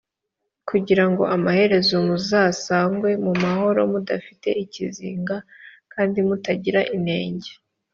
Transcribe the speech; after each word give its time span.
kugira 0.69 1.03
ngo 1.09 1.23
amaherezo 1.35 1.93
muzasangwe 2.07 3.09
mu 3.23 3.33
mahoro 3.43 3.79
mudafite 3.91 4.49
ikizinga 4.63 5.37
kandi 5.93 6.17
mutagira 6.27 6.81
inenge 6.97 7.51